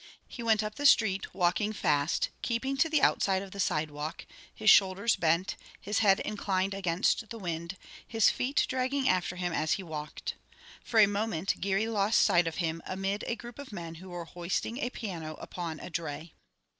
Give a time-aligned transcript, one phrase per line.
[0.27, 4.71] He went up the street, walking fast, keeping to the outside of the sidewalk, his
[4.71, 7.77] shoulders bent, his head inclined against the wind,
[8.07, 10.33] his feet dragging after him as he walked.
[10.83, 14.25] For a moment Geary lost sight of him amid a group of men who were
[14.25, 16.33] hoisting a piano upon a dray.